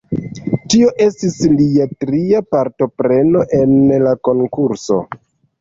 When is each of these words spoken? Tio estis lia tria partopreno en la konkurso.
Tio 0.73 0.87
estis 1.05 1.35
lia 1.59 1.87
tria 2.05 2.41
partopreno 2.57 3.45
en 3.61 3.77
la 4.07 4.15
konkurso. 4.31 4.99